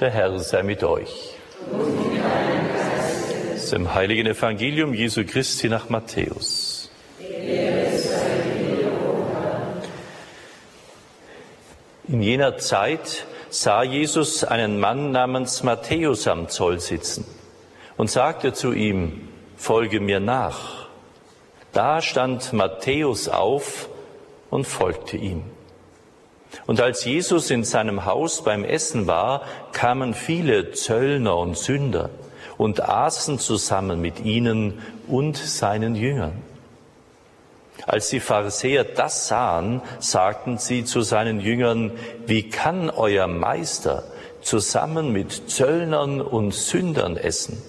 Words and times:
Der 0.00 0.10
Herr 0.10 0.38
sei 0.38 0.62
mit 0.62 0.84
euch. 0.84 1.34
Aus 3.52 3.70
dem 3.70 3.94
heiligen 3.94 4.28
Evangelium 4.28 4.94
Jesu 4.94 5.24
Christi 5.24 5.68
nach 5.68 5.88
Matthäus. 5.88 6.88
In 12.06 12.22
jener 12.22 12.58
Zeit 12.58 13.26
sah 13.50 13.82
Jesus 13.82 14.44
einen 14.44 14.78
Mann 14.78 15.10
namens 15.10 15.64
Matthäus 15.64 16.28
am 16.28 16.48
Zoll 16.48 16.78
sitzen 16.78 17.26
und 17.96 18.08
sagte 18.08 18.52
zu 18.52 18.72
ihm, 18.72 19.28
Folge 19.56 19.98
mir 19.98 20.20
nach. 20.20 20.86
Da 21.72 22.00
stand 22.02 22.52
Matthäus 22.52 23.28
auf 23.28 23.88
und 24.48 24.64
folgte 24.64 25.16
ihm. 25.16 25.57
Und 26.68 26.82
als 26.82 27.06
Jesus 27.06 27.50
in 27.50 27.64
seinem 27.64 28.04
Haus 28.04 28.44
beim 28.44 28.62
Essen 28.62 29.06
war, 29.06 29.40
kamen 29.72 30.12
viele 30.12 30.72
Zöllner 30.72 31.38
und 31.38 31.56
Sünder 31.56 32.10
und 32.58 32.82
aßen 32.82 33.38
zusammen 33.38 34.02
mit 34.02 34.20
ihnen 34.20 34.82
und 35.06 35.38
seinen 35.38 35.94
Jüngern. 35.94 36.42
Als 37.86 38.10
die 38.10 38.20
Pharisäer 38.20 38.84
das 38.84 39.28
sahen, 39.28 39.80
sagten 39.98 40.58
sie 40.58 40.84
zu 40.84 41.00
seinen 41.00 41.40
Jüngern, 41.40 41.92
wie 42.26 42.50
kann 42.50 42.90
euer 42.90 43.28
Meister 43.28 44.04
zusammen 44.42 45.10
mit 45.10 45.48
Zöllnern 45.50 46.20
und 46.20 46.52
Sündern 46.52 47.16
essen? 47.16 47.62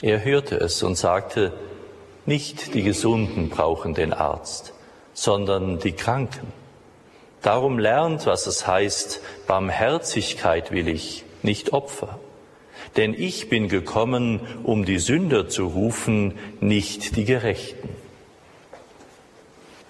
Er 0.00 0.24
hörte 0.24 0.56
es 0.56 0.82
und 0.82 0.96
sagte, 0.96 1.52
nicht 2.24 2.72
die 2.72 2.82
Gesunden 2.82 3.50
brauchen 3.50 3.92
den 3.92 4.14
Arzt, 4.14 4.72
sondern 5.12 5.78
die 5.80 5.92
Kranken. 5.92 6.60
Darum 7.42 7.78
lernt, 7.78 8.26
was 8.26 8.46
es 8.46 8.66
heißt, 8.66 9.20
Barmherzigkeit 9.46 10.72
will 10.72 10.88
ich, 10.88 11.24
nicht 11.42 11.72
Opfer. 11.72 12.18
Denn 12.96 13.14
ich 13.14 13.48
bin 13.48 13.68
gekommen, 13.68 14.40
um 14.62 14.84
die 14.84 14.98
Sünder 14.98 15.48
zu 15.48 15.66
rufen, 15.66 16.34
nicht 16.60 17.16
die 17.16 17.24
Gerechten. 17.24 17.88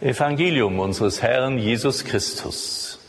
Evangelium 0.00 0.78
unseres 0.78 1.22
Herrn 1.22 1.58
Jesus 1.58 2.04
Christus. 2.04 3.00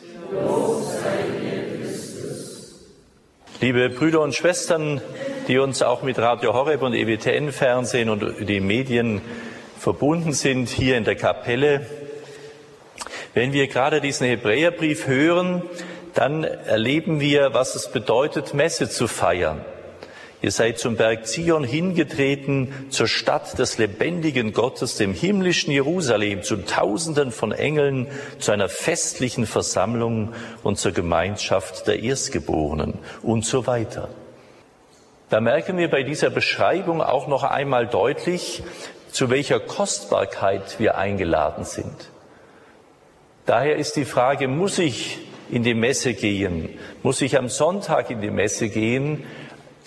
Liebe 3.62 3.90
Brüder 3.90 4.22
und 4.22 4.34
Schwestern, 4.34 5.02
die 5.48 5.60
uns 5.60 5.84
auch 5.84 6.02
mit 6.02 6.18
Radio 6.18 6.54
Horeb 6.54 6.82
und 6.82 6.94
EWTN 6.94 7.52
Fernsehen 7.52 8.10
und 8.10 8.50
die 8.50 8.60
Medien 8.60 9.22
verbunden 9.78 10.34
sind, 10.34 10.70
hier 10.70 10.98
in 10.98 11.04
der 11.04 11.16
Kapelle, 11.16 11.86
wenn 13.34 13.54
wir 13.54 13.68
gerade 13.68 14.02
diesen 14.02 14.28
Hebräerbrief 14.28 15.08
hören, 15.08 15.64
dann 16.14 16.44
erleben 16.44 17.20
wir, 17.20 17.54
was 17.54 17.76
es 17.76 17.92
bedeutet, 17.92 18.54
Messe 18.54 18.90
zu 18.90 19.08
feiern. 19.08 19.64
Ihr 20.44 20.52
seid 20.52 20.80
zum 20.80 20.96
Berg 20.96 21.28
Zion 21.28 21.64
hingetreten, 21.64 22.88
zur 22.90 23.08
Stadt 23.08 23.60
des 23.60 23.78
lebendigen 23.78 24.54
Gottes, 24.54 24.96
dem 24.96 25.14
himmlischen 25.14 25.72
Jerusalem, 25.72 26.42
zu 26.42 26.58
Tausenden 26.58 27.32
von 27.32 27.52
Engeln, 27.52 28.08
zu 28.40 28.52
einer 28.52 28.68
festlichen 28.68 29.46
Versammlung 29.46 30.34
und 30.64 30.80
zur 30.80 30.94
Gemeinschaft 30.94 31.86
der 31.86 32.00
Erstgeborenen 32.00 32.96
und 33.22 33.46
so 33.46 33.68
weiter. 33.68 34.10
Da 35.30 35.40
merken 35.42 35.78
wir 35.78 35.90
bei 35.90 36.02
dieser 36.02 36.32
Beschreibung 36.32 37.02
auch 37.02 37.28
noch 37.28 37.44
einmal 37.44 37.86
deutlich, 37.86 38.64
zu 39.12 39.30
welcher 39.30 39.60
Kostbarkeit 39.60 40.80
wir 40.80 40.98
eingeladen 40.98 41.66
sind. 41.66 42.10
Daher 43.46 43.76
ist 43.76 43.96
die 43.96 44.06
Frage, 44.06 44.48
muss 44.48 44.78
ich 44.78 45.20
in 45.50 45.64
die 45.64 45.74
Messe 45.74 46.14
gehen? 46.14 46.70
Muss 47.04 47.22
ich 47.22 47.38
am 47.38 47.50
Sonntag 47.50 48.10
in 48.10 48.22
die 48.22 48.32
Messe 48.32 48.70
gehen? 48.70 49.24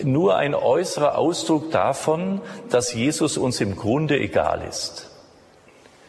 Nur 0.03 0.37
ein 0.37 0.55
äußerer 0.55 1.17
Ausdruck 1.17 1.71
davon, 1.71 2.41
dass 2.69 2.93
Jesus 2.93 3.39
uns 3.39 3.61
im 3.61 3.77
Grunde 3.77 4.19
egal 4.19 4.63
ist. 4.69 5.11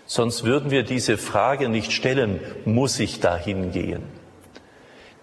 Sonst 0.07 0.43
würden 0.43 0.71
wir 0.71 0.83
diese 0.83 1.17
Frage 1.17 1.69
nicht 1.69 1.91
stellen, 1.91 2.39
muss 2.65 2.99
ich 2.99 3.19
da 3.19 3.37
hingehen? 3.37 4.03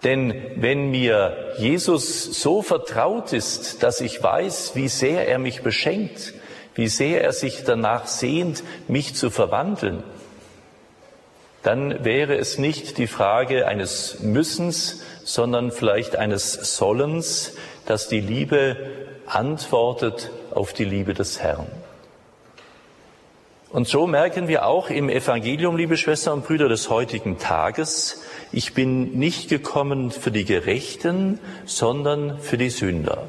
Denn 0.03 0.33
wenn 0.57 0.91
mir 0.91 1.53
Jesus 1.57 2.41
so 2.41 2.61
vertraut 2.61 3.31
ist, 3.31 3.83
dass 3.83 4.01
ich 4.01 4.21
weiß, 4.21 4.75
wie 4.75 4.89
sehr 4.89 5.27
er 5.27 5.39
mich 5.39 5.61
beschenkt, 5.61 6.33
wie 6.75 6.87
sehr 6.87 7.23
er 7.23 7.31
sich 7.31 7.63
danach 7.63 8.07
sehnt, 8.07 8.63
mich 8.89 9.15
zu 9.15 9.29
verwandeln, 9.29 10.03
dann 11.63 12.03
wäre 12.03 12.35
es 12.35 12.57
nicht 12.57 12.97
die 12.97 13.07
Frage 13.07 13.67
eines 13.67 14.19
Müssens, 14.19 15.01
sondern 15.23 15.71
vielleicht 15.71 16.17
eines 16.17 16.53
Sollens, 16.77 17.53
dass 17.85 18.09
die 18.09 18.19
Liebe 18.19 18.75
antwortet 19.25 20.29
auf 20.51 20.73
die 20.73 20.83
Liebe 20.83 21.13
des 21.13 21.41
Herrn. 21.41 21.67
Und 23.69 23.87
so 23.87 24.05
merken 24.05 24.47
wir 24.47 24.67
auch 24.67 24.91
im 24.91 25.09
Evangelium, 25.09 25.77
liebe 25.77 25.97
Schwestern 25.97 26.33
und 26.35 26.45
Brüder 26.45 26.69
des 26.69 26.91
heutigen 26.91 27.39
Tages, 27.39 28.21
ich 28.51 28.75
bin 28.75 29.17
nicht 29.17 29.49
gekommen 29.49 30.11
für 30.11 30.29
die 30.29 30.45
Gerechten, 30.45 31.39
sondern 31.65 32.37
für 32.39 32.57
die 32.57 32.69
Sünder. 32.69 33.23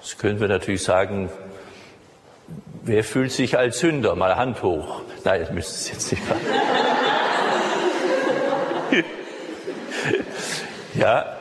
Das 0.00 0.16
können 0.16 0.40
wir 0.40 0.48
natürlich 0.48 0.82
sagen, 0.82 1.30
Wer 2.84 3.04
fühlt 3.04 3.30
sich 3.30 3.56
als 3.56 3.78
Sünder? 3.78 4.16
Mal 4.16 4.34
Hand 4.34 4.62
hoch. 4.64 5.02
Nein, 5.22 5.40
das 5.40 5.52
müsste 5.52 5.72
es 5.72 5.88
jetzt 5.88 6.10
nicht 6.10 6.28
machen. 6.28 6.40
ja. 10.94 11.36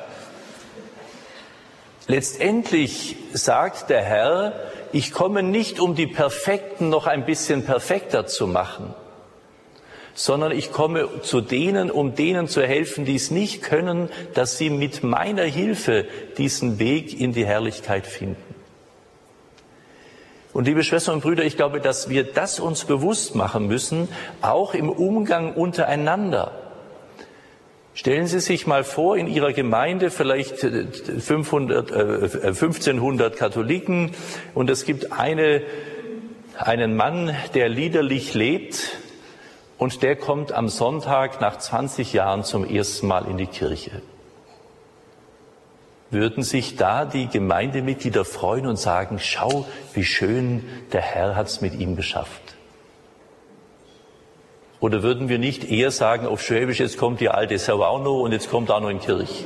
Letztendlich 2.05 3.15
sagt 3.33 3.89
der 3.89 4.03
Herr, 4.03 4.53
ich 4.91 5.11
komme 5.11 5.41
nicht, 5.41 5.79
um 5.79 5.95
die 5.95 6.05
Perfekten 6.05 6.89
noch 6.89 7.07
ein 7.07 7.25
bisschen 7.25 7.65
perfekter 7.65 8.27
zu 8.27 8.45
machen, 8.45 8.93
sondern 10.13 10.51
ich 10.51 10.71
komme 10.71 11.09
zu 11.23 11.41
denen, 11.41 11.89
um 11.89 12.13
denen 12.13 12.49
zu 12.49 12.61
helfen, 12.61 13.05
die 13.05 13.15
es 13.15 13.31
nicht 13.31 13.63
können, 13.63 14.09
dass 14.35 14.59
sie 14.59 14.69
mit 14.69 15.01
meiner 15.03 15.45
Hilfe 15.45 16.05
diesen 16.37 16.77
Weg 16.77 17.19
in 17.19 17.33
die 17.33 17.47
Herrlichkeit 17.47 18.05
finden. 18.05 18.50
Und 20.53 20.65
liebe 20.65 20.83
Schwestern 20.83 21.15
und 21.15 21.21
Brüder, 21.21 21.45
ich 21.45 21.55
glaube, 21.55 21.79
dass 21.79 22.09
wir 22.09 22.23
das 22.23 22.59
uns 22.59 22.83
bewusst 22.85 23.35
machen 23.35 23.67
müssen, 23.67 24.09
auch 24.41 24.73
im 24.73 24.89
Umgang 24.89 25.53
untereinander. 25.53 26.51
Stellen 27.93 28.27
Sie 28.27 28.39
sich 28.39 28.67
mal 28.67 28.83
vor, 28.83 29.17
in 29.17 29.27
Ihrer 29.27 29.53
Gemeinde 29.53 30.11
vielleicht 30.11 30.59
500, 30.59 31.91
äh, 31.91 32.47
1500 32.47 33.33
äh, 33.33 33.37
Katholiken 33.37 34.11
und 34.53 34.69
es 34.69 34.85
gibt 34.85 35.11
eine, 35.11 35.61
einen 36.57 36.95
Mann, 36.95 37.35
der 37.53 37.69
liederlich 37.69 38.33
lebt 38.33 38.97
und 39.77 40.03
der 40.03 40.15
kommt 40.15 40.53
am 40.53 40.69
Sonntag 40.69 41.41
nach 41.41 41.57
20 41.57 42.13
Jahren 42.13 42.43
zum 42.43 42.65
ersten 42.65 43.07
Mal 43.07 43.25
in 43.29 43.37
die 43.37 43.47
Kirche 43.47 44.01
würden 46.11 46.43
sich 46.43 46.75
da 46.75 47.05
die 47.05 47.27
Gemeindemitglieder 47.27 48.25
freuen 48.25 48.67
und 48.67 48.77
sagen, 48.77 49.17
schau, 49.19 49.65
wie 49.93 50.03
schön 50.03 50.63
der 50.91 51.01
Herr 51.01 51.35
hat's 51.35 51.61
mit 51.61 51.73
ihm 51.73 51.95
geschafft. 51.95 52.41
Oder 54.81 55.03
würden 55.03 55.29
wir 55.29 55.39
nicht 55.39 55.63
eher 55.69 55.91
sagen 55.91 56.25
auf 56.25 56.41
Schwäbisch, 56.41 56.79
jetzt 56.79 56.97
kommt 56.97 57.21
die 57.21 57.29
alte 57.29 57.57
Sau 57.57 57.83
auch 57.83 58.03
noch 58.03 58.21
und 58.21 58.31
jetzt 58.31 58.49
kommt 58.49 58.71
auch 58.71 58.81
noch 58.81 58.89
in 58.89 58.99
Kirch? 58.99 59.45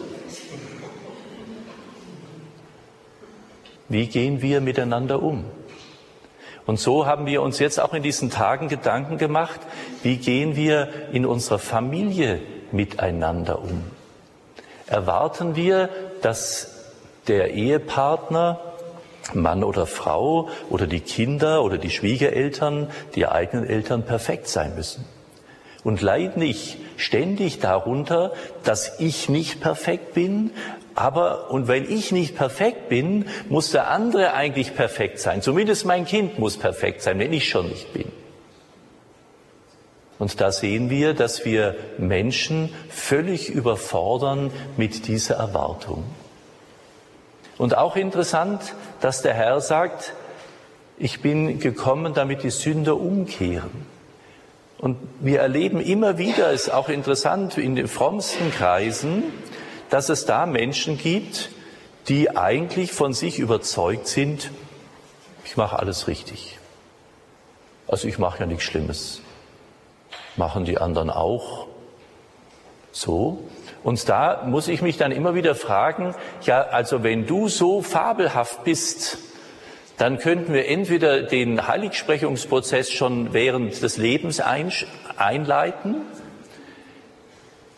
Wie 3.87 4.07
gehen 4.07 4.41
wir 4.41 4.61
miteinander 4.61 5.21
um? 5.21 5.45
Und 6.65 6.79
so 6.79 7.05
haben 7.05 7.27
wir 7.27 7.43
uns 7.43 7.59
jetzt 7.59 7.79
auch 7.79 7.93
in 7.93 8.01
diesen 8.01 8.31
Tagen 8.31 8.69
Gedanken 8.69 9.17
gemacht, 9.17 9.59
wie 10.01 10.17
gehen 10.17 10.55
wir 10.55 10.87
in 11.11 11.25
unserer 11.25 11.59
Familie 11.59 12.41
miteinander 12.71 13.61
um? 13.61 13.83
Erwarten 14.87 15.55
wir, 15.55 15.89
dass 16.25 16.71
der 17.27 17.53
Ehepartner, 17.53 18.59
Mann 19.33 19.63
oder 19.63 19.85
Frau 19.85 20.49
oder 20.71 20.87
die 20.87 20.99
Kinder 20.99 21.63
oder 21.63 21.77
die 21.77 21.91
Schwiegereltern, 21.91 22.89
die 23.13 23.27
eigenen 23.27 23.67
Eltern 23.67 24.03
perfekt 24.03 24.47
sein 24.47 24.75
müssen. 24.75 25.05
Und 25.83 26.01
leid 26.01 26.35
nicht 26.35 26.77
ständig 26.97 27.59
darunter, 27.59 28.33
dass 28.63 28.99
ich 28.99 29.29
nicht 29.29 29.61
perfekt 29.61 30.15
bin, 30.15 30.49
aber, 30.95 31.51
und 31.51 31.67
weil 31.67 31.91
ich 31.91 32.11
nicht 32.11 32.35
perfekt 32.35 32.89
bin, 32.89 33.25
muss 33.47 33.69
der 33.69 33.91
andere 33.91 34.33
eigentlich 34.33 34.75
perfekt 34.75 35.19
sein. 35.19 35.43
Zumindest 35.43 35.85
mein 35.85 36.05
Kind 36.05 36.39
muss 36.39 36.57
perfekt 36.57 37.03
sein, 37.03 37.19
wenn 37.19 37.33
ich 37.33 37.47
schon 37.47 37.67
nicht 37.67 37.93
bin. 37.93 38.11
Und 40.17 40.39
da 40.39 40.51
sehen 40.51 40.89
wir, 40.89 41.13
dass 41.13 41.43
wir 41.43 41.75
Menschen 41.97 42.73
völlig 42.89 43.49
überfordern 43.49 44.51
mit 44.77 45.07
dieser 45.07 45.35
Erwartung. 45.35 46.03
Und 47.57 47.77
auch 47.77 47.95
interessant, 47.95 48.73
dass 49.01 49.21
der 49.21 49.33
Herr 49.33 49.61
sagt, 49.61 50.13
ich 50.97 51.21
bin 51.21 51.59
gekommen, 51.59 52.13
damit 52.13 52.43
die 52.43 52.49
Sünder 52.49 52.97
umkehren. 52.97 53.85
Und 54.77 54.97
wir 55.19 55.39
erleben 55.39 55.81
immer 55.81 56.17
wieder, 56.17 56.51
ist 56.51 56.69
auch 56.69 56.89
interessant, 56.89 57.57
in 57.57 57.75
den 57.75 57.87
frommsten 57.87 58.51
Kreisen, 58.51 59.23
dass 59.89 60.09
es 60.09 60.25
da 60.25 60.45
Menschen 60.45 60.97
gibt, 60.97 61.49
die 62.07 62.35
eigentlich 62.35 62.91
von 62.91 63.13
sich 63.13 63.39
überzeugt 63.39 64.07
sind, 64.07 64.51
ich 65.43 65.57
mache 65.57 65.79
alles 65.79 66.07
richtig. 66.07 66.59
Also 67.87 68.07
ich 68.07 68.17
mache 68.17 68.39
ja 68.39 68.45
nichts 68.45 68.63
Schlimmes. 68.63 69.21
Machen 70.37 70.65
die 70.65 70.77
anderen 70.77 71.09
auch 71.09 71.67
so? 72.91 73.39
Und 73.83 74.09
da 74.09 74.43
muss 74.45 74.67
ich 74.67 74.81
mich 74.81 74.97
dann 74.97 75.11
immer 75.11 75.35
wieder 75.35 75.55
fragen, 75.55 76.15
ja, 76.41 76.61
also 76.61 77.03
wenn 77.03 77.27
du 77.27 77.47
so 77.47 77.81
fabelhaft 77.81 78.63
bist, 78.63 79.17
dann 79.97 80.17
könnten 80.17 80.53
wir 80.53 80.67
entweder 80.67 81.21
den 81.21 81.67
Heiligsprechungsprozess 81.67 82.91
schon 82.91 83.31
während 83.33 83.81
des 83.81 83.97
Lebens 83.97 84.41
einleiten, 84.41 86.01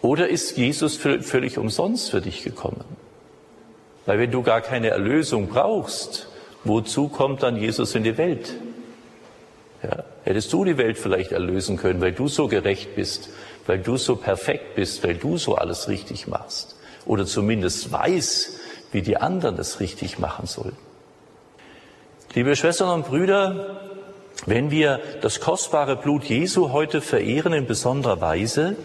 oder 0.01 0.29
ist 0.29 0.57
Jesus 0.57 0.95
völlig 0.95 1.57
umsonst 1.57 2.11
für 2.11 2.21
dich 2.21 2.43
gekommen? 2.43 2.85
Weil 4.05 4.19
wenn 4.19 4.31
du 4.31 4.41
gar 4.43 4.61
keine 4.61 4.89
Erlösung 4.89 5.47
brauchst, 5.47 6.29
wozu 6.63 7.09
kommt 7.09 7.43
dann 7.43 7.57
Jesus 7.57 7.93
in 7.95 8.03
die 8.03 8.17
Welt? 8.17 8.53
Hättest 10.27 10.51
du 10.51 10.65
die 10.65 10.77
Welt 10.77 10.97
vielleicht 10.97 11.31
erlösen 11.31 11.77
können, 11.77 12.01
weil 12.01 12.11
du 12.11 12.27
so 12.27 12.49
gerecht 12.49 12.95
bist, 12.95 13.29
weil 13.65 13.79
du 13.79 13.95
so 13.95 14.17
perfekt 14.17 14.75
bist, 14.75 15.01
weil 15.05 15.15
du 15.15 15.37
so 15.37 15.55
alles 15.55 15.87
richtig 15.87 16.27
machst 16.27 16.75
oder 17.05 17.25
zumindest 17.25 17.93
weiß, 17.93 18.59
wie 18.91 19.01
die 19.01 19.15
anderen 19.15 19.57
es 19.57 19.79
richtig 19.79 20.19
machen 20.19 20.45
sollen. 20.45 20.75
Liebe 22.33 22.57
Schwestern 22.57 22.89
und 22.89 23.07
Brüder, 23.07 23.79
wenn 24.45 24.69
wir 24.69 24.99
das 25.21 25.39
kostbare 25.39 25.95
Blut 25.95 26.25
Jesu 26.25 26.73
heute 26.73 26.99
verehren 26.99 27.53
in 27.53 27.65
besonderer 27.65 28.19
Weise, 28.19 28.75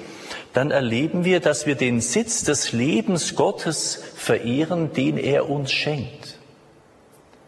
dann 0.52 0.70
erleben 0.70 1.24
wir, 1.24 1.40
dass 1.40 1.66
wir 1.66 1.74
den 1.74 2.00
Sitz 2.00 2.44
des 2.44 2.70
Lebens 2.70 3.34
Gottes 3.34 4.00
verehren, 4.14 4.92
den 4.92 5.18
er 5.18 5.50
uns 5.50 5.72
schenkt. 5.72 6.38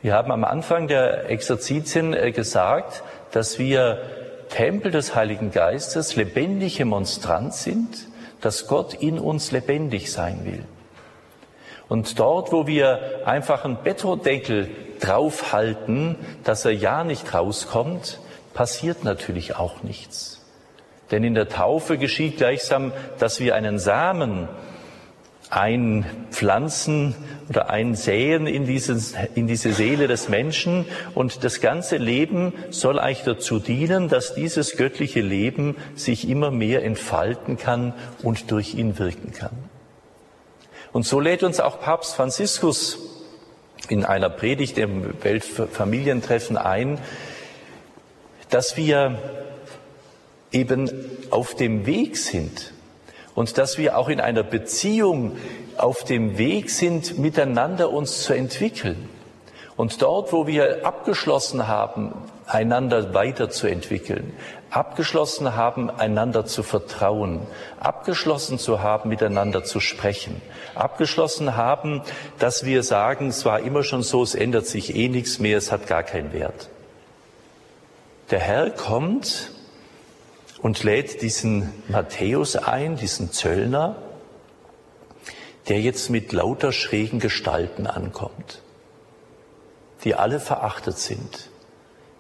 Wir 0.05 0.13
haben 0.13 0.33
am 0.33 0.45
Anfang 0.45 0.87
der 0.87 1.31
Exerzitien 1.31 2.13
äh, 2.13 2.31
gesagt, 2.31 3.03
dass 3.35 3.59
wir 3.59 3.99
Tempel 4.49 4.93
des 4.93 5.17
Heiligen 5.17 5.51
Geistes, 5.51 6.15
lebendige 6.15 6.85
Monstrant 6.85 7.53
sind, 7.53 8.07
dass 8.41 8.69
Gott 8.69 8.95
in 8.95 9.19
uns 9.19 9.51
lebendig 9.51 10.13
sein 10.13 10.45
will. 10.45 10.65
Und 11.89 12.17
dort, 12.21 12.53
wo 12.53 12.69
wir 12.69 13.27
einfach 13.27 13.65
einen 13.65 13.83
Betondeckel 13.83 14.71
draufhalten, 15.01 16.17
dass 16.45 16.65
er 16.65 16.71
ja 16.71 17.03
nicht 17.03 17.35
rauskommt, 17.35 18.21
passiert 18.55 19.03
natürlich 19.03 19.57
auch 19.57 19.83
nichts. 19.83 20.47
Denn 21.11 21.25
in 21.25 21.35
der 21.35 21.49
Taufe 21.49 21.99
geschieht 21.99 22.37
gleichsam, 22.37 22.93
dass 23.19 23.41
wir 23.41 23.57
einen 23.57 23.81
Samen 23.81 24.49
einpflanzen 25.51 27.15
oder 27.49 27.71
einsäen 27.71 28.47
in, 28.47 28.67
dieses, 28.67 29.15
in 29.35 29.47
diese 29.47 29.73
Seele 29.73 30.09
des 30.09 30.29
Menschen. 30.29 30.87
Und 31.15 31.45
das 31.45 31.61
ganze 31.61 31.97
Leben 31.97 32.53
soll 32.71 32.99
eigentlich 32.99 33.25
dazu 33.25 33.59
dienen, 33.59 34.09
dass 34.09 34.35
dieses 34.35 34.77
göttliche 34.77 35.21
Leben 35.21 35.77
sich 35.95 36.29
immer 36.29 36.51
mehr 36.51 36.83
entfalten 36.85 37.57
kann 37.59 37.95
und 38.23 38.51
durch 38.51 38.75
ihn 38.75 38.99
wirken 38.99 39.33
kann. 39.33 39.57
Und 40.93 41.05
so 41.05 41.21
lädt 41.21 41.43
uns 41.43 41.61
auch 41.61 41.81
Papst 41.81 42.15
Franziskus 42.15 42.99
in 43.89 44.05
einer 44.05 44.31
Predigt 44.31 44.79
im 44.79 45.23
Weltfamilientreffen 45.23 46.57
ein, 46.57 46.99
dass 48.49 48.77
wir 48.77 49.19
eben 50.53 50.91
auf 51.31 51.57
dem 51.57 51.85
Weg 51.87 52.17
sind 52.17 52.73
und 53.35 53.59
dass 53.59 53.79
wir 53.79 53.99
auch 53.99 54.09
in 54.09 54.21
einer 54.21 54.43
Beziehung 54.43 55.37
auf 55.77 56.05
dem 56.05 56.39
Weg 56.39 56.71
sind, 56.71 57.19
miteinander 57.19 57.91
uns 57.91 58.23
zu 58.23 58.33
entwickeln. 58.33 59.09
Und 59.77 60.03
dort, 60.03 60.33
wo 60.33 60.47
wir 60.47 60.87
abgeschlossen 60.87 61.67
haben, 61.67 62.15
einander 62.47 63.13
weiterzuentwickeln, 63.13 64.33
abgeschlossen 64.71 65.57
haben, 65.57 65.91
einander 65.91 66.47
zu 66.47 66.63
vertrauen, 66.63 67.41
abgeschlossen 67.81 68.59
zu 68.59 68.83
haben, 68.83 69.09
miteinander 69.09 69.65
zu 69.65 69.81
sprechen, 69.81 70.41
abgeschlossen 70.77 71.57
haben, 71.57 72.03
dass 72.39 72.65
wir 72.65 72.85
sagen, 72.85 73.29
es 73.29 73.45
war 73.45 73.61
immer 73.61 73.83
schon 73.83 74.03
so, 74.03 74.23
es 74.23 74.37
ändert 74.37 74.67
sich 74.67 74.95
eh 74.95 75.09
nichts 75.09 75.41
mehr, 75.41 75.59
es 75.59 75.73
hat 75.73 75.89
gar 75.89 76.05
keinen 76.05 76.33
Wert. 76.33 76.69
Der 78.31 78.41
Herr 78.41 78.71
kommt 78.71 79.51
und 80.65 80.83
lädt 80.83 81.21
diesen 81.21 81.75
Matthäus 81.89 82.57
ein, 82.57 82.97
diesen 82.97 83.31
Zöllner, 83.33 83.97
der 85.69 85.83
jetzt 85.83 86.09
mit 86.09 86.33
lauter 86.33 86.73
schrägen 86.73 87.21
Gestalten 87.21 87.87
ankommt, 87.87 88.63
die 90.05 90.15
alle 90.15 90.41
verachtet 90.41 90.97
sind. 90.97 91.51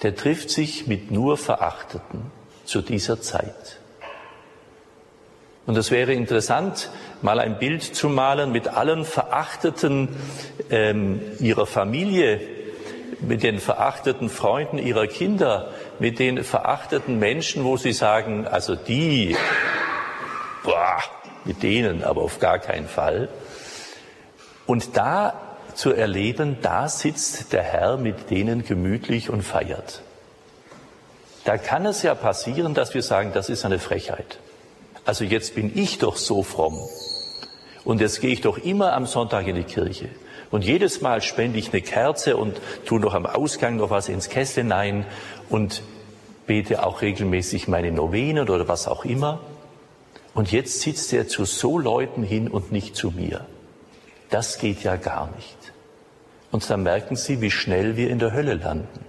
Der 0.02 0.14
trifft 0.14 0.50
sich 0.50 0.86
mit 0.86 1.10
nur 1.10 1.38
Verachteten 1.38 2.30
zu 2.66 2.82
dieser 2.82 3.22
Zeit. 3.22 3.80
Und 5.64 5.78
es 5.78 5.90
wäre 5.90 6.12
interessant, 6.12 6.90
mal 7.22 7.40
ein 7.40 7.58
Bild 7.58 7.82
zu 7.82 8.10
malen 8.10 8.52
mit 8.52 8.68
allen 8.68 9.06
Verachteten 9.06 10.10
ähm, 10.68 11.22
ihrer 11.40 11.64
Familie, 11.64 12.42
mit 13.20 13.42
den 13.42 13.58
verachteten 13.58 14.28
Freunden 14.28 14.78
ihrer 14.78 15.06
Kinder, 15.06 15.70
mit 15.98 16.18
den 16.18 16.44
verachteten 16.44 17.18
Menschen, 17.18 17.64
wo 17.64 17.76
sie 17.76 17.92
sagen, 17.92 18.46
also 18.46 18.74
die, 18.74 19.36
boah, 20.62 20.98
mit 21.44 21.62
denen 21.62 22.04
aber 22.04 22.22
auf 22.22 22.38
gar 22.38 22.58
keinen 22.58 22.88
Fall. 22.88 23.28
Und 24.66 24.96
da 24.96 25.40
zu 25.74 25.92
erleben, 25.92 26.58
da 26.62 26.88
sitzt 26.88 27.52
der 27.52 27.62
Herr 27.62 27.96
mit 27.96 28.30
denen 28.30 28.64
gemütlich 28.64 29.30
und 29.30 29.42
feiert. 29.42 30.02
Da 31.44 31.58
kann 31.58 31.84
es 31.84 32.02
ja 32.02 32.14
passieren, 32.14 32.74
dass 32.74 32.94
wir 32.94 33.02
sagen, 33.02 33.32
das 33.34 33.48
ist 33.50 33.64
eine 33.64 33.78
Frechheit. 33.78 34.38
Also 35.04 35.24
jetzt 35.24 35.54
bin 35.54 35.76
ich 35.76 35.98
doch 35.98 36.16
so 36.16 36.42
fromm. 36.42 36.78
Und 37.84 38.00
jetzt 38.00 38.20
gehe 38.22 38.30
ich 38.30 38.40
doch 38.40 38.56
immer 38.56 38.94
am 38.94 39.04
Sonntag 39.04 39.46
in 39.46 39.56
die 39.56 39.64
Kirche. 39.64 40.08
Und 40.54 40.64
jedes 40.64 41.00
Mal 41.00 41.20
spende 41.20 41.58
ich 41.58 41.72
eine 41.72 41.82
Kerze 41.82 42.36
und 42.36 42.60
tue 42.86 43.00
noch 43.00 43.14
am 43.14 43.26
Ausgang 43.26 43.74
noch 43.74 43.90
was 43.90 44.08
ins 44.08 44.28
Kessel 44.28 44.62
hinein 44.62 45.04
und 45.50 45.82
bete 46.46 46.86
auch 46.86 47.02
regelmäßig 47.02 47.66
meine 47.66 47.90
Novenen 47.90 48.48
oder 48.48 48.68
was 48.68 48.86
auch 48.86 49.04
immer. 49.04 49.40
Und 50.32 50.52
jetzt 50.52 50.80
sitzt 50.80 51.12
er 51.12 51.26
zu 51.26 51.44
so 51.44 51.76
Leuten 51.76 52.22
hin 52.22 52.46
und 52.46 52.70
nicht 52.70 52.94
zu 52.94 53.10
mir. 53.10 53.44
Das 54.30 54.58
geht 54.58 54.84
ja 54.84 54.94
gar 54.94 55.28
nicht. 55.34 55.58
Und 56.52 56.70
dann 56.70 56.84
merken 56.84 57.16
Sie, 57.16 57.40
wie 57.40 57.50
schnell 57.50 57.96
wir 57.96 58.08
in 58.08 58.20
der 58.20 58.32
Hölle 58.32 58.54
landen, 58.54 59.04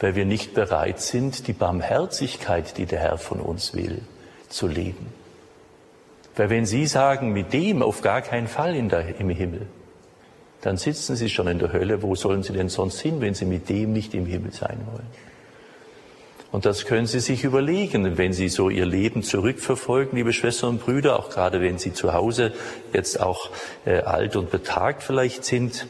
weil 0.00 0.16
wir 0.16 0.26
nicht 0.26 0.52
bereit 0.52 1.00
sind, 1.00 1.48
die 1.48 1.54
Barmherzigkeit, 1.54 2.76
die 2.76 2.84
der 2.84 2.98
Herr 2.98 3.16
von 3.16 3.40
uns 3.40 3.72
will, 3.72 4.02
zu 4.50 4.66
leben. 4.66 5.14
Weil 6.36 6.50
wenn 6.50 6.66
Sie 6.66 6.84
sagen, 6.84 7.32
mit 7.32 7.54
dem 7.54 7.82
auf 7.82 8.02
gar 8.02 8.20
keinen 8.20 8.48
Fall 8.48 8.74
der, 8.74 9.18
im 9.18 9.30
Himmel, 9.30 9.66
dann 10.62 10.76
sitzen 10.76 11.16
Sie 11.16 11.28
schon 11.28 11.48
in 11.48 11.58
der 11.58 11.72
Hölle. 11.72 12.02
Wo 12.02 12.14
sollen 12.14 12.42
Sie 12.42 12.52
denn 12.52 12.68
sonst 12.68 13.00
hin, 13.00 13.20
wenn 13.20 13.34
Sie 13.34 13.44
mit 13.44 13.68
dem 13.68 13.92
nicht 13.92 14.14
im 14.14 14.26
Himmel 14.26 14.52
sein 14.52 14.78
wollen? 14.90 15.06
Und 16.52 16.64
das 16.64 16.86
können 16.86 17.06
Sie 17.06 17.20
sich 17.20 17.44
überlegen, 17.44 18.16
wenn 18.16 18.32
Sie 18.32 18.48
so 18.48 18.70
Ihr 18.70 18.86
Leben 18.86 19.22
zurückverfolgen, 19.22 20.16
liebe 20.16 20.32
Schwestern 20.32 20.70
und 20.70 20.80
Brüder, 20.80 21.18
auch 21.18 21.28
gerade 21.28 21.60
wenn 21.60 21.78
Sie 21.78 21.92
zu 21.92 22.14
Hause 22.14 22.52
jetzt 22.92 23.20
auch 23.20 23.50
äh, 23.84 24.00
alt 24.00 24.36
und 24.36 24.50
betagt 24.50 25.02
vielleicht 25.02 25.44
sind, 25.44 25.86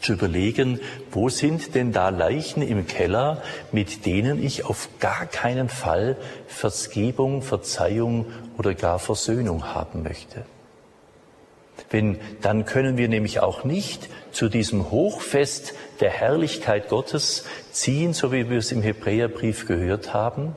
zu 0.00 0.14
überlegen, 0.14 0.80
wo 1.10 1.28
sind 1.28 1.74
denn 1.74 1.92
da 1.92 2.08
Leichen 2.08 2.62
im 2.62 2.86
Keller, 2.86 3.42
mit 3.72 4.06
denen 4.06 4.42
ich 4.42 4.64
auf 4.64 4.88
gar 5.00 5.26
keinen 5.26 5.68
Fall 5.68 6.16
Vergebung, 6.46 7.42
Verzeihung 7.42 8.26
oder 8.58 8.74
gar 8.74 8.98
Versöhnung 8.98 9.74
haben 9.74 10.02
möchte. 10.02 10.44
Wenn, 11.90 12.18
dann 12.40 12.64
können 12.64 12.96
wir 12.96 13.08
nämlich 13.08 13.40
auch 13.40 13.64
nicht 13.64 14.08
zu 14.32 14.48
diesem 14.48 14.90
Hochfest 14.90 15.74
der 16.00 16.10
Herrlichkeit 16.10 16.88
Gottes 16.88 17.44
ziehen, 17.70 18.12
so 18.12 18.32
wie 18.32 18.50
wir 18.50 18.58
es 18.58 18.72
im 18.72 18.82
Hebräerbrief 18.82 19.66
gehört 19.66 20.12
haben. 20.12 20.56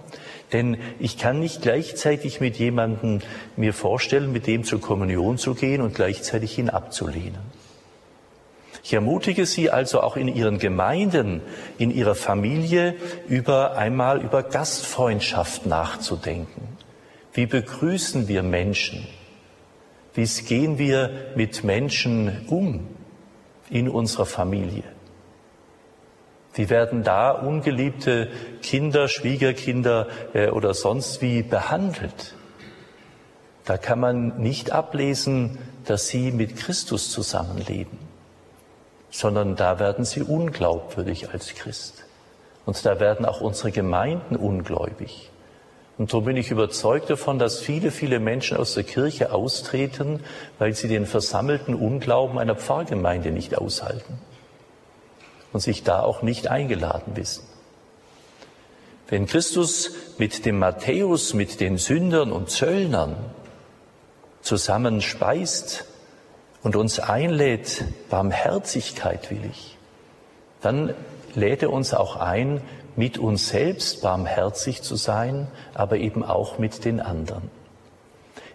Denn 0.53 0.77
ich 0.99 1.17
kann 1.17 1.39
nicht 1.39 1.61
gleichzeitig 1.61 2.39
mit 2.39 2.57
jemandem 2.57 3.19
mir 3.55 3.73
vorstellen, 3.73 4.31
mit 4.31 4.47
dem 4.47 4.63
zur 4.63 4.79
Kommunion 4.79 5.37
zu 5.37 5.53
gehen 5.53 5.81
und 5.81 5.95
gleichzeitig 5.95 6.57
ihn 6.57 6.69
abzulehnen. 6.69 7.57
Ich 8.83 8.93
ermutige 8.93 9.45
Sie 9.45 9.69
also 9.69 9.99
auch 10.01 10.15
in 10.15 10.29
Ihren 10.29 10.59
Gemeinden, 10.59 11.41
in 11.77 11.91
Ihrer 11.91 12.15
Familie 12.15 12.95
über 13.27 13.75
einmal 13.75 14.23
über 14.23 14.43
Gastfreundschaft 14.43 15.65
nachzudenken. 15.65 16.69
Wie 17.33 17.45
begrüßen 17.45 18.29
wir 18.29 18.43
Menschen? 18.43 19.05
Wie 20.17 20.25
gehen 20.25 20.77
wir 20.77 21.31
mit 21.35 21.63
Menschen 21.63 22.45
um 22.47 22.87
in 23.69 23.87
unserer 23.87 24.25
Familie? 24.25 24.83
Wie 26.53 26.69
werden 26.69 27.03
da 27.03 27.31
ungeliebte 27.31 28.29
Kinder, 28.63 29.07
Schwiegerkinder 29.07 30.07
äh, 30.33 30.49
oder 30.49 30.73
sonst 30.73 31.21
wie 31.21 31.43
behandelt? 31.43 32.33
da 33.67 33.77
kann 33.77 33.99
man 33.99 34.37
nicht 34.37 34.71
ablesen, 34.71 35.57
dass 35.83 36.07
sie 36.07 36.31
mit 36.31 36.55
Christus 36.55 37.11
zusammenleben, 37.11 37.99
sondern 39.09 39.57
da 39.57 39.77
werden 39.77 40.05
sie 40.05 40.21
unglaubwürdig 40.21 41.29
als 41.31 41.53
Christ. 41.53 42.05
Und 42.65 42.85
da 42.85 43.01
werden 43.01 43.25
auch 43.25 43.41
unsere 43.41 43.73
Gemeinden 43.73 44.37
ungläubig. 44.37 45.31
Und 45.97 46.11
so 46.11 46.21
bin 46.21 46.37
ich 46.37 46.51
überzeugt 46.51 47.09
davon, 47.09 47.39
dass 47.39 47.59
viele, 47.59 47.89
viele 47.89 48.19
Menschen 48.19 48.57
aus 48.57 48.75
der 48.75 48.83
Kirche 48.83 49.31
austreten, 49.31 50.23
weil 50.59 50.73
sie 50.75 50.87
den 50.87 51.07
versammelten 51.07 51.73
Unglauben 51.73 52.37
einer 52.37 52.55
Pfarrgemeinde 52.55 53.31
nicht 53.31 53.57
aushalten 53.57 54.19
und 55.53 55.59
sich 55.61 55.83
da 55.83 56.01
auch 56.01 56.21
nicht 56.21 56.49
eingeladen 56.49 57.15
wissen. 57.15 57.43
Wenn 59.07 59.25
Christus 59.25 59.91
mit 60.17 60.45
dem 60.45 60.59
Matthäus, 60.59 61.33
mit 61.33 61.61
den 61.61 61.77
Sündern 61.77 62.31
und 62.31 62.49
Zöllnern 62.49 63.15
zusammen 64.41 65.01
speist 65.01 65.85
und 66.61 66.75
uns 66.75 66.99
einlädt, 66.99 67.85
Barmherzigkeit 68.09 69.31
will 69.31 69.41
ich, 69.49 69.77
dann 70.61 70.93
lädt 71.33 71.63
er 71.63 71.71
uns 71.71 71.93
auch 71.93 72.17
ein, 72.17 72.61
mit 72.97 73.17
uns 73.17 73.49
selbst 73.49 74.01
barmherzig 74.01 74.81
zu 74.81 74.97
sein, 74.97 75.47
aber 75.73 75.97
eben 75.97 76.23
auch 76.23 76.59
mit 76.59 76.83
den 76.83 76.99
anderen. 76.99 77.49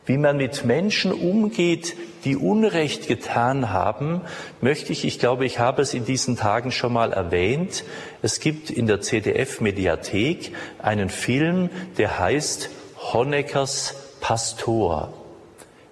Wie 0.05 0.19
man 0.19 0.37
mit 0.37 0.65
Menschen 0.65 1.13
umgeht, 1.13 1.97
die 2.25 2.37
Unrecht 2.37 3.07
getan 3.07 3.71
haben, 3.71 4.23
möchte 4.61 4.93
ich, 4.93 5.05
ich 5.05 5.21
glaube, 5.21 5.47
ich 5.47 5.61
habe 5.61 5.81
es 5.81 5.95
in 5.95 6.05
diesen 6.05 6.37
Tagen 6.37 6.73
schon 6.73 6.93
mal 6.93 7.13
erwähnt, 7.13 7.85
es 8.21 8.41
gibt 8.41 8.69
in 8.69 8.89
der 8.89 9.01
CDF-Mediathek 9.01 10.53
einen 10.81 11.09
Film, 11.09 11.71
der 11.99 12.19
heißt 12.19 12.71
Honeckers 13.13 13.95
Pastor. 14.21 15.13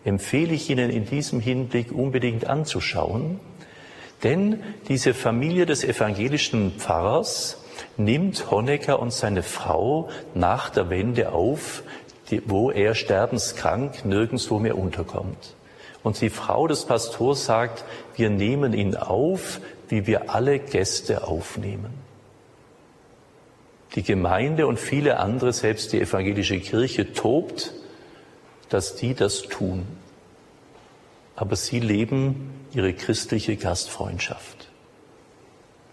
Empfehle 0.04 0.54
ich 0.54 0.68
Ihnen 0.70 0.90
in 0.90 1.06
diesem 1.06 1.38
Hinblick 1.38 1.92
unbedingt 1.92 2.48
anzuschauen, 2.48 3.38
denn 4.24 4.60
diese 4.88 5.14
Familie 5.14 5.66
des 5.66 5.84
evangelischen 5.84 6.72
Pfarrers 6.78 7.58
nimmt 7.96 8.50
Honecker 8.50 8.98
und 8.98 9.12
seine 9.12 9.42
Frau 9.42 10.08
nach 10.34 10.70
der 10.70 10.90
Wende 10.90 11.32
auf, 11.32 11.82
die, 12.30 12.42
wo 12.48 12.70
er 12.70 12.94
sterbenskrank 12.94 14.04
nirgendwo 14.04 14.58
mehr 14.58 14.78
unterkommt. 14.78 15.54
Und 16.02 16.20
die 16.20 16.30
Frau 16.30 16.66
des 16.66 16.86
Pastors 16.86 17.44
sagt, 17.44 17.84
wir 18.16 18.30
nehmen 18.30 18.72
ihn 18.72 18.96
auf, 18.96 19.60
wie 19.88 20.06
wir 20.06 20.30
alle 20.30 20.58
Gäste 20.58 21.26
aufnehmen. 21.26 21.92
Die 23.94 24.02
Gemeinde 24.02 24.66
und 24.66 24.78
viele 24.78 25.18
andere, 25.18 25.52
selbst 25.52 25.92
die 25.92 26.00
evangelische 26.00 26.60
Kirche, 26.60 27.12
tobt, 27.12 27.74
dass 28.68 28.94
die 28.94 29.14
das 29.14 29.42
tun. 29.42 29.84
Aber 31.34 31.56
sie 31.56 31.80
leben 31.80 32.54
ihre 32.72 32.92
christliche 32.94 33.56
Gastfreundschaft. 33.56 34.69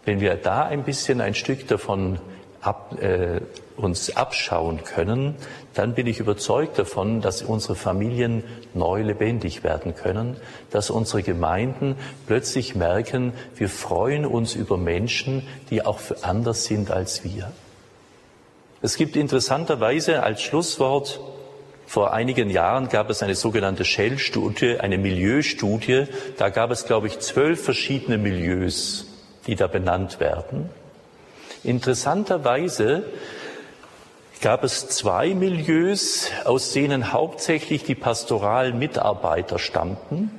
Wenn 0.08 0.22
wir 0.22 0.36
da 0.36 0.64
ein 0.64 0.84
bisschen 0.84 1.20
ein 1.20 1.36
Stück 1.36 1.68
davon 1.68 2.20
ab, 2.62 2.96
äh, 3.02 3.42
uns 3.76 4.16
abschauen 4.16 4.86
können, 4.86 5.36
dann 5.74 5.96
bin 5.96 6.08
ich 6.08 6.22
überzeugt 6.22 6.80
davon, 6.80 7.20
dass 7.20 7.42
unsere 7.42 7.76
Familien 7.76 8.42
neu 8.74 9.02
lebendig 9.02 9.66
werden 9.66 9.96
können, 9.96 10.38
dass 10.72 10.92
unsere 10.92 11.24
Gemeinden 11.24 11.98
plötzlich 12.26 12.74
merken, 12.74 13.34
wir 13.58 13.68
freuen 13.68 14.26
uns 14.26 14.56
über 14.56 14.78
Menschen, 14.78 15.46
die 15.72 15.86
auch 15.86 16.00
anders 16.22 16.64
sind 16.64 16.90
als 16.90 17.26
wir. 17.26 17.52
Es 18.82 18.96
gibt 18.96 19.18
interessanterweise 19.18 20.24
als 20.24 20.42
Schlusswort 20.42 21.20
vor 21.86 22.14
einigen 22.14 22.50
Jahren 22.50 22.88
gab 22.88 23.10
es 23.10 23.24
eine 23.24 23.36
sogenannte 23.36 23.84
Shell-Studie, 23.84 24.80
eine 24.80 24.98
Milieustudie. 24.98 26.06
Da 26.38 26.48
gab 26.48 26.72
es, 26.72 26.86
glaube 26.86 27.08
ich, 27.08 27.20
zwölf 27.20 27.62
verschiedene 27.62 28.18
Milieus 28.18 29.07
die 29.48 29.56
da 29.56 29.68
benannt 29.68 30.20
werden. 30.20 30.70
Interessanterweise 31.64 33.04
gab 34.42 34.64
es 34.64 34.88
zwei 34.88 35.34
Milieus, 35.34 36.30
aus 36.46 36.72
denen 36.72 37.12
hauptsächlich 37.12 37.84
die 37.84 37.96
pastoralen 37.96 38.78
Mitarbeiter 38.78 39.58
stammten. 39.58 40.32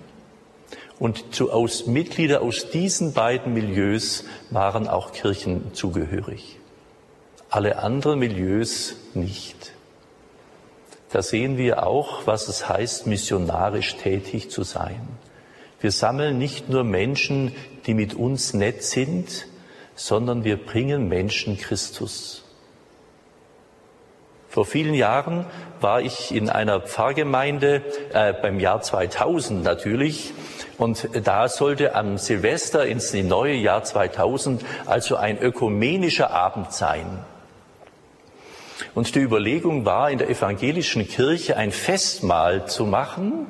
Und 0.98 1.34
zu, 1.34 1.52
aus, 1.52 1.86
Mitglieder 1.86 2.42
aus 2.42 2.70
diesen 2.70 3.12
beiden 3.12 3.54
Milieus 3.54 4.24
waren 4.50 4.88
auch 4.88 5.12
Kirchen 5.12 5.72
zugehörig. 5.74 6.58
Alle 7.50 7.78
anderen 7.78 8.18
Milieus 8.18 8.96
nicht. 9.14 9.72
Da 11.10 11.22
sehen 11.22 11.56
wir 11.56 11.86
auch, 11.86 12.26
was 12.26 12.48
es 12.48 12.68
heißt, 12.68 13.06
missionarisch 13.06 13.96
tätig 13.96 14.50
zu 14.50 14.62
sein. 14.62 15.08
Wir 15.80 15.92
sammeln 15.92 16.38
nicht 16.38 16.68
nur 16.68 16.82
Menschen, 16.82 17.54
die 17.86 17.94
mit 17.94 18.14
uns 18.14 18.52
nett 18.52 18.82
sind, 18.82 19.46
sondern 19.94 20.44
wir 20.44 20.56
bringen 20.56 21.08
Menschen 21.08 21.56
Christus. 21.56 22.44
Vor 24.48 24.64
vielen 24.64 24.94
Jahren 24.94 25.44
war 25.80 26.00
ich 26.00 26.34
in 26.34 26.48
einer 26.48 26.80
Pfarrgemeinde, 26.80 27.82
äh, 28.12 28.32
beim 28.32 28.58
Jahr 28.58 28.80
2000 28.80 29.62
natürlich, 29.62 30.32
und 30.78 31.08
da 31.24 31.48
sollte 31.48 31.94
am 31.94 32.18
Silvester 32.18 32.86
ins 32.86 33.12
neue 33.12 33.54
Jahr 33.54 33.84
2000 33.84 34.64
also 34.86 35.16
ein 35.16 35.38
ökumenischer 35.38 36.30
Abend 36.30 36.72
sein. 36.72 37.06
Und 38.94 39.14
die 39.14 39.20
Überlegung 39.20 39.84
war, 39.84 40.10
in 40.10 40.18
der 40.18 40.30
evangelischen 40.30 41.06
Kirche 41.06 41.56
ein 41.56 41.70
Festmahl 41.70 42.66
zu 42.66 42.84
machen 42.86 43.46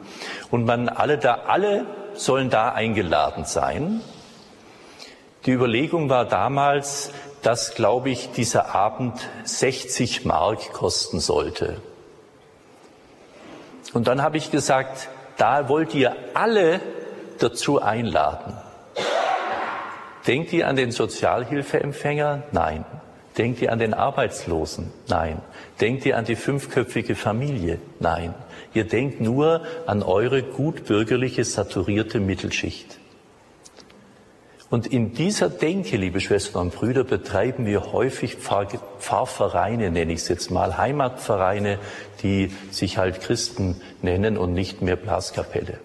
und 0.51 0.65
man 0.65 0.89
alle 0.89 1.17
da, 1.17 1.43
alle 1.47 1.87
sollen 2.19 2.51
da 2.51 2.73
eingeladen 2.73 3.45
sein. 3.45 4.01
Die 5.47 5.53
Überlegung 5.53 6.11
war 6.11 6.25
damals, 6.25 7.13
dass, 7.43 7.75
glaube 7.75 8.11
ich, 8.11 8.33
dieser 8.33 8.75
Abend 8.75 9.19
60 9.45 10.25
Mark 10.25 10.73
kosten 10.73 11.21
sollte. 11.21 11.81
Und 13.95 14.09
dann 14.09 14.23
habe 14.23 14.37
ich 14.37 14.51
gesagt, 14.51 15.09
da 15.37 15.69
wollt 15.69 15.95
ihr 15.95 16.17
alle 16.35 16.81
dazu 17.39 17.81
einladen. 17.81 18.57
Denkt 20.27 20.53
ihr 20.53 20.69
an 20.69 20.77
den 20.77 20.91
Sozialhilfeempfänger? 20.91 22.43
Nein. 22.53 22.85
Denkt 23.39 23.63
ihr 23.63 23.73
an 23.73 23.79
den 23.79 23.95
Arbeitslosen? 23.95 24.93
Nein. 25.07 25.41
Denkt 25.81 26.05
ihr 26.05 26.19
an 26.19 26.25
die 26.25 26.35
fünfköpfige 26.35 27.15
Familie? 27.15 27.79
Nein. 28.01 28.35
Ihr 28.75 28.85
denkt 28.85 29.21
nur 29.21 29.63
an 29.87 30.03
eure 30.03 30.43
gutbürgerliche, 30.43 31.45
saturierte 31.45 32.19
Mittelschicht. 32.19 32.99
Und 34.71 34.87
in 34.87 35.15
dieser 35.15 35.49
Denke, 35.49 35.97
liebe 35.97 36.21
Schwestern 36.21 36.67
und 36.67 36.75
Brüder, 36.75 37.05
betreiben 37.05 37.65
wir 37.65 37.93
häufig 37.93 38.35
Pfarr 38.35 38.67
Pfarrvereine, 38.99 39.91
nenne 39.91 40.13
ich 40.13 40.21
es 40.21 40.29
jetzt 40.29 40.51
mal, 40.51 40.77
Heimatvereine, 40.77 41.79
die 42.23 42.51
sich 42.71 42.99
halt 42.99 43.21
Christen 43.21 43.81
nennen 44.03 44.37
und 44.37 44.53
nicht 44.53 44.83
mehr 44.83 44.97
Blaskapelle. 44.97 45.79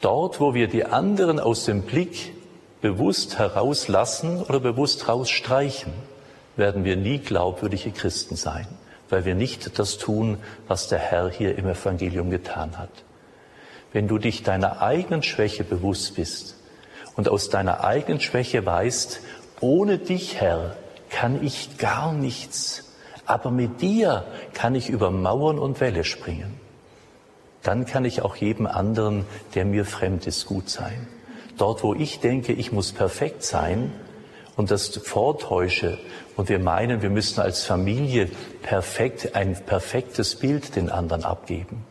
Dort, 0.00 0.40
wo 0.40 0.54
wir 0.54 0.68
die 0.68 0.84
anderen 0.84 1.40
aus 1.40 1.64
dem 1.64 1.82
Blick 1.82 2.32
bewusst 2.80 3.38
herauslassen 3.38 4.42
oder 4.42 4.60
bewusst 4.60 5.08
rausstreichen, 5.08 5.92
werden 6.56 6.84
wir 6.84 6.96
nie 6.96 7.18
glaubwürdige 7.18 7.90
Christen 7.90 8.36
sein, 8.36 8.66
weil 9.08 9.24
wir 9.24 9.34
nicht 9.34 9.78
das 9.78 9.98
tun, 9.98 10.38
was 10.68 10.88
der 10.88 10.98
Herr 10.98 11.30
hier 11.30 11.56
im 11.56 11.68
Evangelium 11.68 12.30
getan 12.30 12.78
hat. 12.78 12.90
Wenn 13.92 14.08
du 14.08 14.18
dich 14.18 14.42
deiner 14.42 14.80
eigenen 14.80 15.22
Schwäche 15.22 15.64
bewusst 15.64 16.14
bist 16.16 16.56
und 17.16 17.28
aus 17.28 17.50
deiner 17.50 17.82
eigenen 17.84 18.20
Schwäche 18.20 18.64
weißt, 18.64 19.20
ohne 19.60 19.98
dich, 19.98 20.40
Herr, 20.40 20.76
kann 21.10 21.44
ich 21.44 21.76
gar 21.76 22.12
nichts, 22.12 22.84
aber 23.26 23.50
mit 23.50 23.80
dir 23.80 24.24
kann 24.54 24.74
ich 24.74 24.88
über 24.88 25.10
Mauern 25.10 25.58
und 25.58 25.80
Wälle 25.80 26.04
springen, 26.04 26.58
dann 27.62 27.84
kann 27.84 28.04
ich 28.04 28.22
auch 28.22 28.36
jedem 28.36 28.66
anderen, 28.66 29.26
der 29.54 29.64
mir 29.64 29.84
fremd 29.84 30.26
ist, 30.26 30.46
gut 30.46 30.70
sein. 30.70 31.06
Dort, 31.60 31.82
wo 31.82 31.92
ich 31.92 32.20
denke, 32.20 32.54
ich 32.54 32.72
muss 32.72 32.92
perfekt 32.92 33.42
sein 33.42 33.92
und 34.56 34.70
das 34.70 34.88
vortäusche 34.96 35.98
und 36.34 36.48
wir 36.48 36.58
meinen, 36.58 37.02
wir 37.02 37.10
müssen 37.10 37.38
als 37.38 37.64
Familie 37.64 38.30
perfekt, 38.62 39.36
ein 39.36 39.54
perfektes 39.66 40.36
Bild 40.36 40.74
den 40.74 40.88
anderen 40.88 41.22
abgeben, 41.22 41.84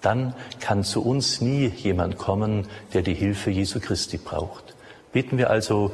dann 0.00 0.32
kann 0.60 0.84
zu 0.84 1.04
uns 1.04 1.40
nie 1.40 1.66
jemand 1.66 2.18
kommen, 2.18 2.68
der 2.94 3.02
die 3.02 3.14
Hilfe 3.14 3.50
Jesu 3.50 3.80
Christi 3.80 4.16
braucht. 4.16 4.76
Bitten 5.10 5.38
wir 5.38 5.50
also 5.50 5.90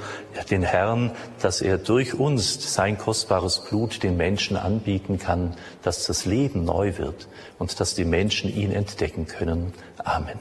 den 0.50 0.62
Herrn, 0.62 1.12
dass 1.40 1.62
er 1.62 1.78
durch 1.78 2.12
uns 2.12 2.74
sein 2.74 2.98
kostbares 2.98 3.64
Blut 3.64 4.02
den 4.02 4.18
Menschen 4.18 4.58
anbieten 4.58 5.18
kann, 5.18 5.54
dass 5.82 6.04
das 6.04 6.26
Leben 6.26 6.66
neu 6.66 6.98
wird 6.98 7.28
und 7.58 7.80
dass 7.80 7.94
die 7.94 8.04
Menschen 8.04 8.54
ihn 8.54 8.72
entdecken 8.72 9.26
können. 9.26 9.72
Amen. 9.96 10.38